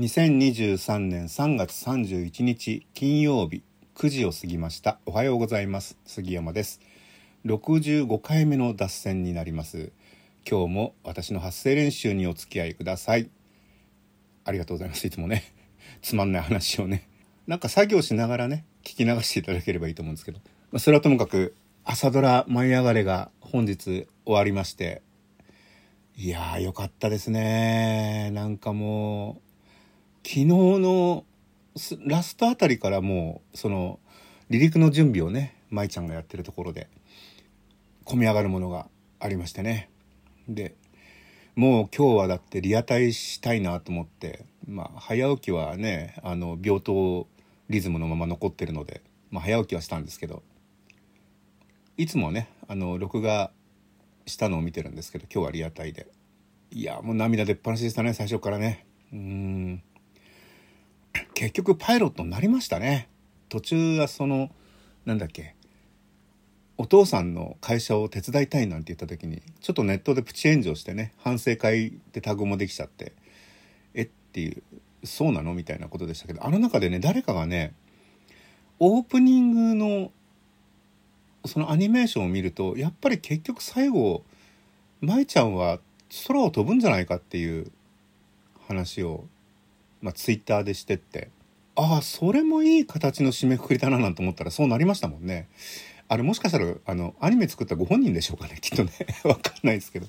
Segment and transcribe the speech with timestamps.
[0.00, 3.62] 2023年3月31日金曜日
[3.96, 4.98] 9時を過ぎました。
[5.04, 5.98] おはようございます。
[6.06, 6.80] 杉山です。
[7.44, 9.92] 65回目の脱線になります。
[10.50, 13.28] 今日も私の発声練習にお付き合いください。
[14.46, 15.06] ありがとうございます。
[15.06, 15.44] いつもね
[16.00, 17.06] つまんない話をね。
[17.46, 20.38] なんか作業しながらね聞き流していただければいいと思うんですけど、
[20.72, 21.54] まあ、それはともかく
[21.84, 25.02] 朝ドラ舞い上がれが本日終わりまして。
[26.16, 28.30] いやーよかったですね。
[28.32, 29.49] なんかもう
[30.22, 31.24] 昨日の
[32.06, 33.98] ラストあたりからもうその
[34.48, 36.88] 離陸の準備をね舞ちゃんがやってるところで
[38.04, 38.88] 込み上がるものが
[39.18, 39.88] ありましてね。
[40.48, 40.74] で
[41.54, 47.28] もう今日はだってリアタイしたいなと思ってまあ早起きはねあの病棟
[47.68, 50.42] リズムのまま残ってるので、まあ、早起きはしたんですけど
[51.96, 53.52] いつもねあの録画
[54.26, 56.08] したのを見てるんですけど今日はリアタイで。
[56.72, 58.86] いやもう涙出っ放しでしたね最初からね。
[59.12, 59.82] うん。
[61.40, 63.08] 結局パイロットになりましたね。
[63.48, 64.50] 途中はその
[65.06, 65.54] なんだっけ
[66.76, 73.14] お父さんの会社を手伝いたいなんて言った時にちょっとネットでプチ炎上してね反省会でタグもできちゃって
[73.94, 74.62] えっていう
[75.02, 77.72] そうなのみたいなことでしたけどあの中でね誰かがね
[78.78, 80.12] オープニングの
[81.46, 84.24] そのアニメーションを見るとやっぱり結局最後
[85.00, 85.78] 舞ちゃんは
[86.28, 87.72] 空を飛ぶんじゃないかっていう
[88.68, 89.24] 話を
[90.02, 91.30] まあ、ツイッターでしてって
[91.80, 95.48] ああそれもいい形の締めくくりだななんて思ったらそうなりましたもんね。
[96.08, 98.92] あれもしかしたらあのアニメ作ったご本人でしょうかね きっとね。
[99.22, 100.06] 分かんないですけど。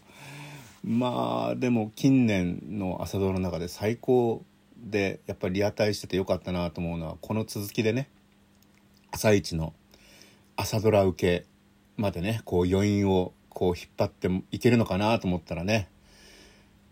[0.83, 4.43] まあでも近年の朝ドラの中で最高
[4.75, 8.09] でやっぱりリアタイしててよかったなと思うのはこの続きでね
[9.11, 9.73] 朝一の
[10.57, 11.45] 朝ドラ受け
[11.95, 15.87] までねこう余韻をこう引っ張っていけるのかなと思ったらね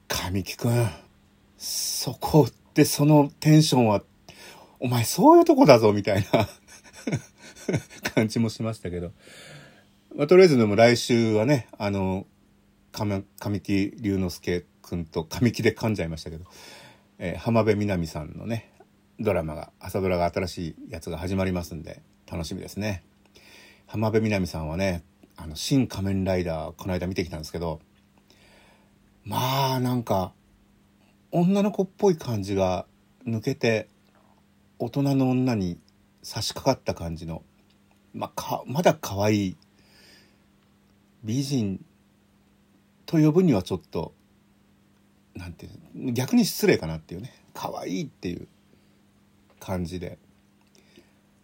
[0.07, 0.87] 神木君
[1.57, 2.47] そこ
[2.79, 4.01] で、そのテンションは、
[4.79, 6.49] お前そういうとこだぞ、みたいな
[8.15, 9.11] 感じもしましたけど。
[10.15, 12.25] まあ、とりあえずでも来週はね、あの、
[12.91, 13.23] 神
[13.61, 16.45] 木隆之介くんと神木で噛んじゃいましたけど、
[17.19, 18.71] えー、浜辺美波さんのね、
[19.19, 23.03] ドラマが、朝ドラが新しいやつが始まりますんで、楽しみですね。
[23.85, 25.03] 浜辺美波さんはね、
[25.35, 27.81] あの、新仮面ライダー、この間見てきたんですけど、
[29.25, 30.33] まあ、なんか、
[31.31, 32.85] 女の子っぽい感じが
[33.25, 33.87] 抜けて
[34.79, 35.79] 大人の女に
[36.23, 37.43] 差し掛かった感じの
[38.13, 39.57] まあ、かまだ可愛い
[41.23, 41.85] 美人
[43.05, 44.13] と呼ぶにはちょっと
[45.35, 47.33] なんていう逆に失礼かなっていうね。
[47.53, 48.47] 可愛いっていう
[49.59, 50.17] 感じで。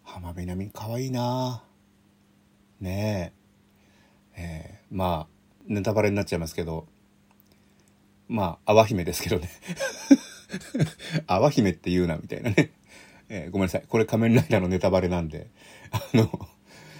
[0.03, 1.63] 浜辺美波可愛いな。
[2.79, 3.33] ね
[4.35, 4.41] え。
[4.41, 5.33] えー、まあ
[5.67, 6.87] ネタバレになっちゃいますけど。
[8.27, 9.49] まあ、淡姫ですけどね。
[11.27, 12.71] 淡姫って言うな、みたいなね。
[13.29, 13.83] えー、ごめんなさい。
[13.87, 15.49] これ仮面ライダーのネタバレなんで、
[15.91, 16.29] あの、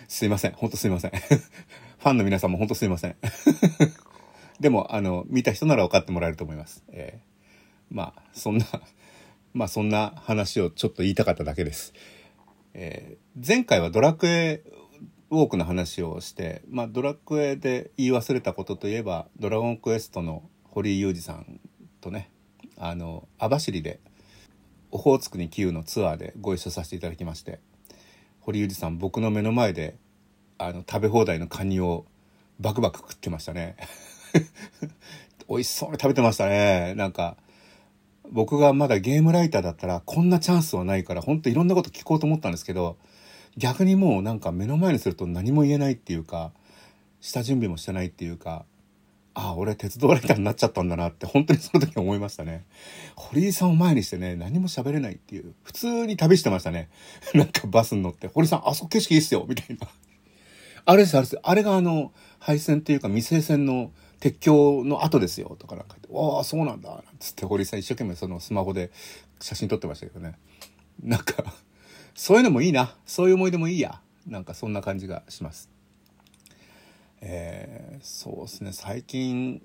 [0.08, 0.54] すいません。
[0.54, 1.12] ほんとすいません。
[1.18, 3.16] ファンの皆さんもほんとすいません。
[4.60, 6.84] でも、あの、見た人なら分かってもらえると思います。
[6.90, 8.66] えー、まあ、そんな、
[9.54, 11.94] まあ、そんな話をちょっと言いたかっただけです。
[12.74, 14.64] えー、前回はドラクエ
[15.30, 21.62] ウォークの話をして、まあ、ドラクエで言い忘れたことといえば、ドラゴンクエストの堀井雄二さん
[22.02, 22.30] とね
[22.78, 24.02] あの網走で
[24.96, 27.60] オホーツクに9のツアーでご一緒させていただきまして
[28.40, 29.98] 堀井雄二さん僕の目の前で
[30.58, 32.06] あの食べ放題のカニを
[32.62, 33.76] バクバク食ってましたね。
[35.50, 36.94] 美味しそうに食べてましたね。
[36.96, 37.36] なんか
[38.32, 42.96] 僕がまだゲームライターだったらこんなチャンスはないからほんといろんなこと聞こうと思ったんですけど
[43.58, 46.54] 逆にもうなんか目の前にすると何も言えないっていうか
[47.20, 48.66] 下準備もしてないっていうか
[49.36, 52.66] ああ、俺鉄道ライターになっちゃったんだなって本当にその時思いましたね。
[53.16, 55.54] 堀井さんを前にしてね、何も喋れないっていう。
[55.64, 56.90] 普通に旅してましたね。
[57.36, 59.88] なんかバスに乗って、堀井さん、あそこ景色いいっすよみたいな。
[60.86, 61.40] あれです、あれです。
[61.44, 63.92] あれがあの、配線っていうか未成線の
[64.22, 66.90] 鉄橋の後ですよとかなんか言って、ああ、そうなんだ。
[66.90, 68.92] なんつって堀井さん一生懸命そのスマホで
[69.42, 70.36] 写真撮ってましたけどね。
[71.04, 71.54] なんか、
[72.14, 72.96] そういうのもいいな。
[73.06, 74.00] そういう思い出もいいや。
[74.28, 75.75] なんかそんな感じがします。
[77.28, 78.72] えー、そうですね。
[78.72, 79.60] 最近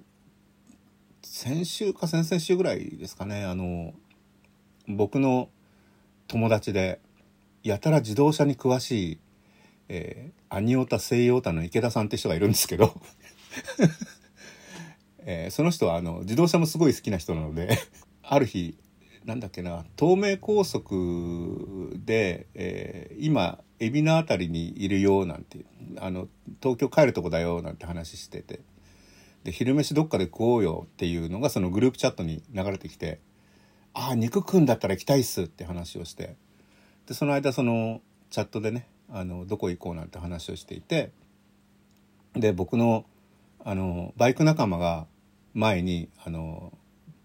[1.22, 3.44] 先週か先々週ぐらいですかね。
[3.44, 3.92] あの
[4.88, 5.50] 僕の
[6.26, 7.00] 友達で
[7.62, 9.18] やたら自動車に詳しい、
[9.90, 12.98] えー、アニオタ西洋タの池田さんって人がいるんですけど。
[15.26, 17.78] えー、その人はあの自動車もすごい好きな人なので
[18.22, 18.78] ある日
[19.26, 25.58] なんだっけな東名高速で、えー、今海老名辺りにいるよなんて
[25.98, 26.28] あの
[26.62, 28.60] 東京帰るとこだよなんて話してて。
[29.44, 33.20] で昼飯どっかで食おうよっていうのがそのグループチャットに流れてきて
[33.92, 36.36] ああ、肉食うんだったら行きたいっすって話をして、
[37.06, 38.00] で、その間その
[38.30, 41.10] チャットでね、あの、どこ行こうなんて話をしていて、
[42.34, 43.04] で、僕の、
[43.64, 45.06] あの、バイク仲間が
[45.54, 46.72] 前に、あの、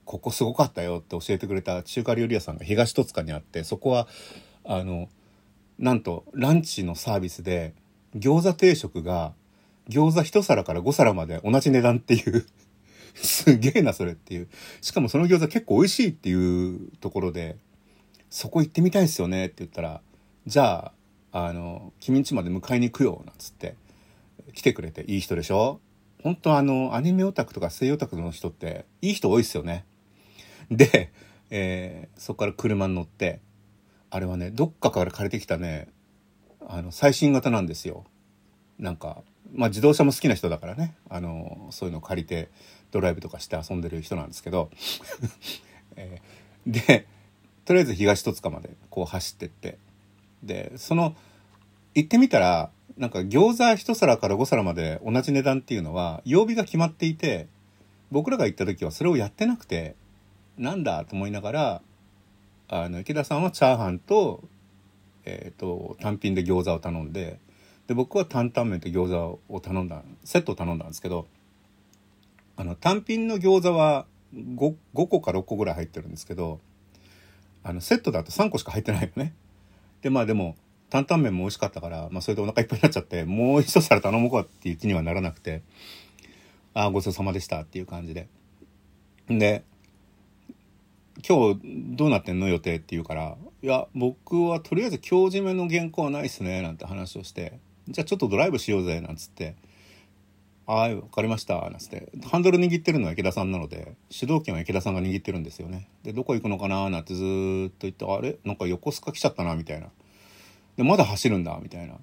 [0.05, 4.07] ここすごかったよって教えてくれた中華料理屋さんが東戸塚にあって、そこは、
[4.63, 5.09] あの、
[5.77, 7.73] なんとランチのサービスで
[8.15, 9.33] 餃子定食が
[9.89, 12.45] 餃子一皿から5皿まで同じ値段っていう
[13.15, 14.47] すげえなそれっていう。
[14.81, 17.57] しかもその餃子結構美味しいっていうところで、
[18.29, 20.01] そこ行ってみたいですよねって言ったら、
[20.45, 20.91] じゃ
[21.31, 23.75] あ、あの、君ん家まで迎えに行くよ、なんつって、
[24.53, 25.79] 来てくれていい人でしょ？
[26.23, 29.85] 本当あの、アニメオタクとか声優オタクの人って、いい人多いっすよね。
[30.69, 31.11] で、
[31.49, 33.39] えー、そこから車に乗って、
[34.09, 35.87] あれはね、どっかから借りてきたね、
[36.67, 38.05] あの、最新型なんですよ。
[38.79, 39.23] なんか、
[39.53, 42.49] まあ自動車も好きな人だからね、あの、そういうのを借りて
[42.91, 44.69] ドライブとかして遊んでる人なんですけど、
[45.95, 47.07] えー、で、
[47.65, 49.77] とりあえず東戸塚までこう走ってって、
[50.43, 51.15] で、その、
[51.93, 57.47] 行ってみたら、なんか餃子1皿から5皿まで同じ値段っていうのは曜日が決まっていて、
[58.11, 59.95] 僕らが行った時はそれをやってなくて、
[60.57, 61.81] なんだと思いながら、
[62.67, 64.43] あの池田さんはチャーハンと,、
[65.25, 67.39] えーと、単品で餃子を頼んで
[67.87, 71.27] で僕は担々麺と餃子を頼んだセットを頼んだんですけど
[72.57, 76.59] あの単品の餃子は 5, 5個か6個ぐらい入ってるんですけど
[77.63, 79.33] あのセットだと3個しか入ってないよね。
[80.01, 80.55] でまあでも
[80.89, 85.63] 担々麺も美味しかったから、まあ、それでお腹いっぱいになっちゃってもう一皿頼もうかっていう気にはならなくて
[86.73, 88.27] ああごちそうさまでしたっていう感じで。
[89.27, 89.63] で
[91.27, 91.61] 今日
[91.95, 99.55] どうなってんの予定って言うから、いや、僕はとりあえず今日締めの原稿はないっすね、なんて話をして、じゃあちょっとドライブしようぜ、なんつって、
[100.67, 105.87] ああ、わかりました、なんつって、ハンドル握ってるのは池田さんなので、主導権は池田さんが握ってるんですよね。
[106.03, 108.37] で、どこ行くのかな、なんてずっと言って、あれ？
[108.43, 109.89] なんか横須賀来ちゃったな、みたいな。
[110.75, 111.97] で、まだ走るんだ、みたいな。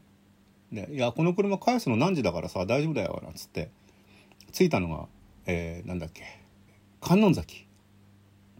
[0.73, 3.71] で、いや、この車返すの何時だからさ、大丈夫だよ、なんつって、
[4.53, 5.07] 着いたのが、
[5.47, 6.23] えー、なんだっけ、
[7.01, 7.67] 観音崎。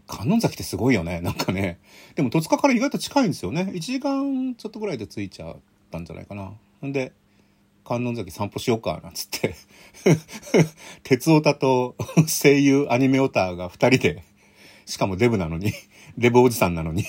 [0.07, 1.21] 観音崎ってすごいよね。
[1.21, 1.79] なんかね。
[2.15, 3.71] でも戸塚から意外と近いんですよね。
[3.73, 5.55] 1時間ちょっとぐらいで着いちゃっ
[5.91, 6.51] たんじゃないかな。
[6.85, 7.13] んで、
[7.85, 9.55] 観音崎散歩しようか、なんつって。
[11.03, 11.95] 鉄オタと
[12.27, 14.23] 声優アニメオタが2人で、
[14.85, 15.73] しかもデブなのに、
[16.17, 17.05] デブおじさんなのに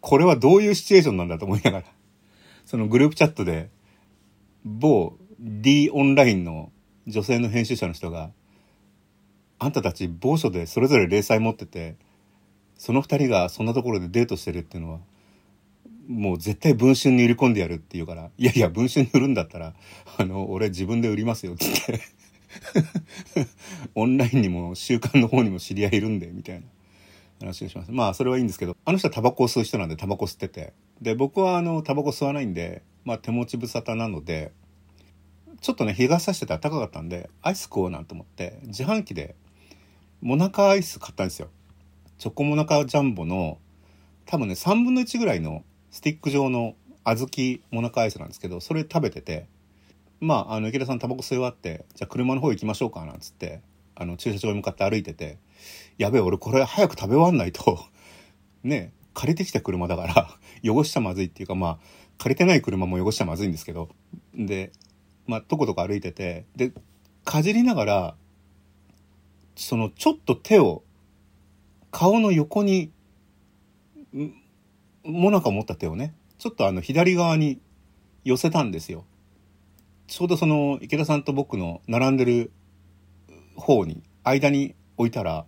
[0.00, 1.84] これはどういうシチュエーションなんだと思いながら、
[2.66, 3.70] そのグループチャットで、
[4.64, 6.72] 某 D オンラインの
[7.06, 8.30] 女性の編集者の人が、
[9.64, 11.96] あんたたち某所でそれぞれ零細持ってて
[12.76, 14.98] その二人がそんなところでデートしてるっていうのは
[16.06, 19.74] もう絶対文春に売り込んでやるって言うから「いやいや文春に売るんだったら
[20.18, 22.00] あの俺自分で売りますよ」っつって。
[23.96, 26.66] オンラインにも週刊の方にも知り合いいるんでみたいな。
[27.40, 27.90] 話をします。
[27.90, 30.72] まあそれはいいんですけどあの人はタバコを吸う人なんでタバコ吸ってて。
[31.02, 34.52] で僕はあのタバコ吸わないんでまあ手持ち無沙汰なので
[35.60, 39.34] ちょっとね日が差してたら高かったんでアイス食おうなんて思って自販機で
[40.24, 41.50] モナカアイス買ったんですよ。
[42.16, 43.58] チョコモナカジャンボの
[44.24, 49.46] 多分ね3分の1ぐらいのスティック状の小豆モナカアイスなんですけどそれ食べてて
[50.20, 53.60] まああの池田さんタバコ吸い終わってじゃあ車の方行きましょうかなんつって
[53.94, 55.36] あの駐車場に向かって歩いてて
[55.98, 57.78] やべえ俺これ早く食べ終わんないと
[58.64, 61.78] ね借りてきた車だから 汚しちゃまずいっていうかまあ
[62.16, 63.90] 借りてない車も汚しちゃまずいんですけど
[64.34, 64.72] で
[65.26, 66.72] まあとことこ歩いててで
[67.24, 68.16] かじりながら
[69.56, 70.82] そのちょっと手を
[71.90, 72.90] 顔の横に
[75.04, 77.60] もなか持った手をねちょっとあの左側に
[78.24, 79.04] 寄せたんですよ。
[80.06, 82.52] ちょうどその池田さんと僕の並んでる
[83.56, 85.46] 方に間に置いたら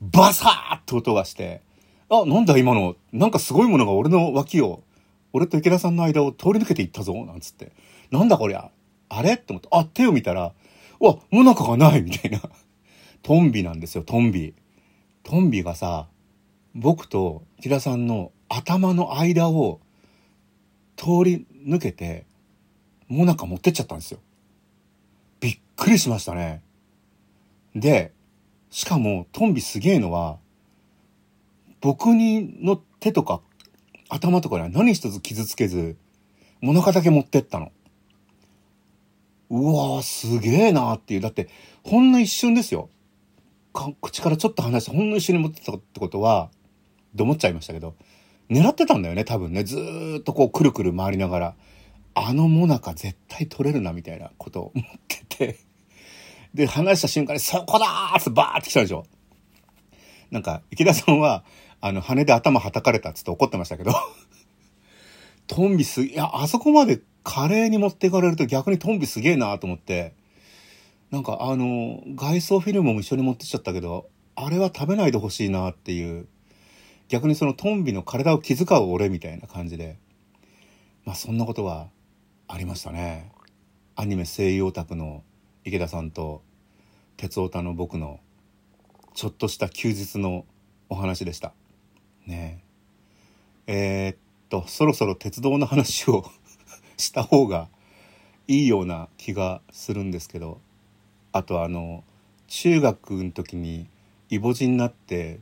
[0.00, 1.62] バサーッと音がして
[2.10, 4.82] あなんだ今のなんかすごいものが俺の脇を
[5.32, 7.72] 俺と池田さんの間を通り抜けていったぞなんつって。
[8.10, 8.70] なんだこりゃ
[9.08, 9.34] あれ？
[9.34, 10.52] って思ってあ手を見たら
[11.00, 12.40] わもなかがないみたいな。
[13.26, 14.54] トンビなんですよ、トンビ。
[15.24, 16.06] トンビがさ、
[16.76, 19.80] 僕と木田さんの頭の間を
[20.94, 22.24] 通り抜けて、
[23.08, 24.20] もなか持ってっちゃったんですよ。
[25.40, 26.62] びっくりしましたね。
[27.74, 28.12] で、
[28.70, 30.38] しかもトンビすげえのは、
[31.80, 33.40] 僕にの手とか
[34.08, 35.96] 頭とかには何一つ傷つけず、
[36.60, 37.72] もなかだけ持ってったの。
[39.50, 41.20] うわーすげえなーっていう。
[41.20, 41.48] だって、
[41.82, 42.88] ほんの一瞬ですよ。
[44.00, 46.50] 口からちょっと離してほんの一緒に持ってたってことは、
[47.16, 47.94] と思っちゃいましたけど、
[48.50, 49.64] 狙ってたんだよね、多分ね。
[49.64, 49.76] ず
[50.20, 51.54] っとこうくるくる回りながら、
[52.14, 55.58] あのモナカ絶対取れるな、みたいなことを思ってて。
[56.54, 59.04] で、離した瞬間に、そこだーってバーって来たでしょ。
[60.30, 61.44] なんか池田さんは
[61.80, 63.92] あの羽で頭はたかれたっつって怒ってましたけど
[65.46, 70.14] トンビすいやあそこまで華麗に持っていかれると逆にトンビすげえなと思って
[71.10, 76.28] なんかあの外装フィルムも一緒に持ってっちゃったけどあれは食べないでほしいなっていう。
[77.08, 79.98] 逆にそのトンビの体を気遣う俺みたいな感じで。
[81.04, 81.88] まあそんなことは
[82.48, 83.30] ありましたね。
[83.94, 85.22] アニメ声優オタクの
[85.64, 86.42] 池田さんと
[87.16, 88.20] 鉄オタの僕の
[89.14, 90.44] ちょっとした休日の
[90.88, 91.54] お話でした。
[92.26, 92.62] ね。
[93.66, 94.16] えー、っ
[94.50, 96.30] とそろそろ鉄道の話を
[96.98, 97.68] した方が
[98.48, 100.60] いいような気がするんですけど。
[101.36, 102.04] あとあの
[102.48, 103.88] 中学の時に
[104.30, 105.40] イボ痔になって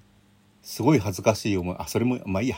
[0.62, 2.56] すごい恥ずかしい思いあそれもまあいいや。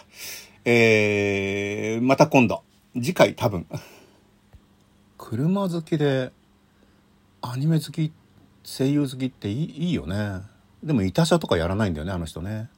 [0.64, 2.62] えー、また今度。
[2.94, 3.66] 次回多分。
[5.18, 6.32] 車好きで
[7.42, 8.12] アニメ好き
[8.64, 10.40] 声優好きっていいいいよね。
[10.82, 12.68] でもいた車とかやらないんだよねあの人ね。